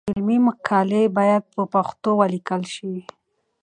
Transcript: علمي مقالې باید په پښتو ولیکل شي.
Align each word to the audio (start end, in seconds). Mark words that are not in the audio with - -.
علمي 0.09 0.37
مقالې 0.47 1.03
باید 1.17 1.43
په 1.53 1.61
پښتو 1.73 2.09
ولیکل 2.21 2.61
شي. 2.73 2.93